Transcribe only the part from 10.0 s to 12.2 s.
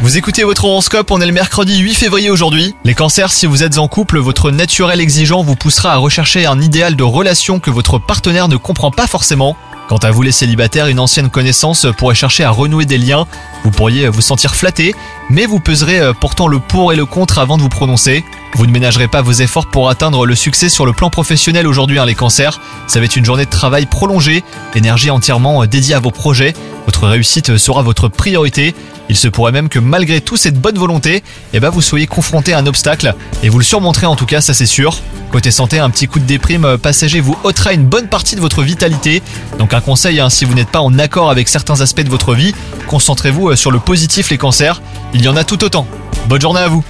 vous les célibataires, une ancienne connaissance pourrait